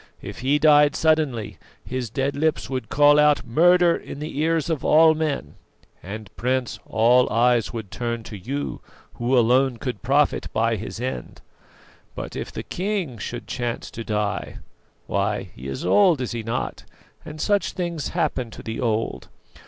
[0.23, 4.83] If he died suddenly, his dead lips would call out 'Murder!' in the ears of
[4.83, 5.53] all men;
[6.01, 8.81] and, Prince, all eyes would turn to you,
[9.19, 11.41] who alone could profit by his end.
[12.15, 14.57] But if the king should chance to die
[15.05, 16.83] why he is old, is he not?
[17.23, 19.29] and such things happen to the old.